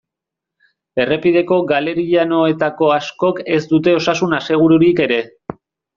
Errepideko 1.03 1.59
galerianoetako 1.71 2.89
askok 2.97 3.43
ez 3.59 3.61
dute 3.75 3.97
osasun 3.99 4.37
asegururik 4.39 5.03
ere. 5.07 5.25